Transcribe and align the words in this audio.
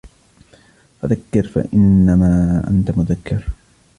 فَذَكِّرْ 1.01 1.65
إِنَّمَا 1.73 2.63
أَنْتَ 2.69 2.97
مُذَكِّرٌ 2.97 3.47